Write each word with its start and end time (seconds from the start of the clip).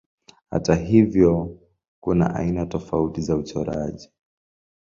Hata 0.49 0.75
hivyo 0.75 1.59
kuna 2.03 2.35
aina 2.35 2.65
tofauti 2.65 3.21
za 3.21 3.35
uchoraji. 3.35 4.09